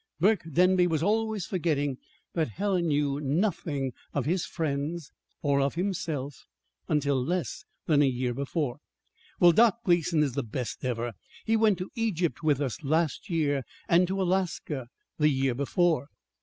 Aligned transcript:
Burke 0.19 0.41
Denby 0.51 0.87
was 0.87 1.03
always 1.03 1.45
forgetting 1.45 1.99
that 2.33 2.47
Helen 2.49 2.87
knew 2.87 3.19
nothing 3.21 3.93
of 4.15 4.25
his 4.25 4.47
friends 4.47 5.11
or 5.43 5.61
of 5.61 5.75
himself 5.75 6.47
until 6.87 7.23
less 7.23 7.65
than 7.85 8.01
a 8.01 8.07
year 8.07 8.33
before. 8.33 8.79
"Well, 9.39 9.51
Doc 9.51 9.83
Gleason 9.85 10.23
is 10.23 10.33
the 10.33 10.41
best 10.41 10.83
ever. 10.83 11.11
He 11.45 11.55
went 11.55 11.77
to 11.77 11.91
Egypt 11.93 12.41
with 12.41 12.59
us 12.61 12.81
last 12.81 13.29
year, 13.29 13.61
and 13.87 14.07
to 14.07 14.19
Alaska 14.19 14.87
the 15.19 15.29
year 15.29 15.53
before." 15.53 16.07